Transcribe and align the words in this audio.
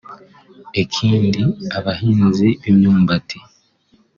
Ikindi 0.83 1.41
abahinzi 1.77 2.47
b’imyumbati 2.61 3.37